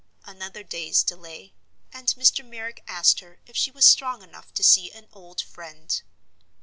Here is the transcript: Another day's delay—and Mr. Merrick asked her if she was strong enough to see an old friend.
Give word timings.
Another 0.25 0.63
day's 0.63 1.03
delay—and 1.03 2.07
Mr. 2.17 2.43
Merrick 2.43 2.83
asked 2.87 3.19
her 3.19 3.39
if 3.45 3.55
she 3.55 3.69
was 3.69 3.85
strong 3.85 4.23
enough 4.23 4.51
to 4.55 4.63
see 4.63 4.91
an 4.91 5.07
old 5.13 5.41
friend. 5.41 6.01